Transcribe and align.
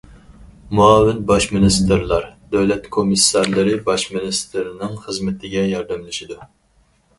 مۇئاۋىن 0.77 1.19
باش 1.31 1.45
مىنىستىرلار، 1.57 2.25
دۆلەت 2.55 2.89
كومىسسارلىرى 2.97 3.77
باش 3.91 4.07
مىنىستىرنىڭ 4.15 4.99
خىزمىتىگە 5.05 5.69
ياردەملىشىدۇ. 5.77 6.43